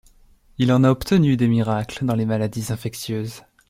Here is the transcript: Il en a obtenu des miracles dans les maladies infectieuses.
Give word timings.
Il 0.57 0.73
en 0.73 0.83
a 0.83 0.89
obtenu 0.89 1.37
des 1.37 1.47
miracles 1.47 2.05
dans 2.07 2.15
les 2.15 2.25
maladies 2.25 2.71
infectieuses. 2.73 3.43